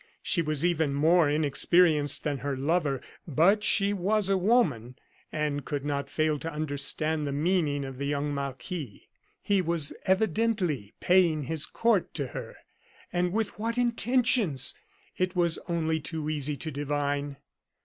[0.23, 4.95] She was even more inexperienced than her lover; but she was a woman,
[5.31, 9.07] and could not fail to understand the meaning of the young marquis.
[9.43, 12.55] He was evidently "paying his court to her."
[13.13, 14.73] And with what intentions!
[15.19, 17.37] It was only too easy to divine.